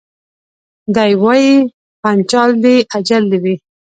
[0.95, 1.53] دی وايي
[2.01, 3.55] پنچال دي اجل دي وي